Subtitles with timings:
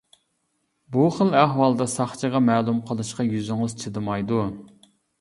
[0.95, 4.45] بۇ خىل ئەھۋالدا ساقچىغا مەلۇم قىلىشقا يۈزىڭىز چىدىمايدۇ.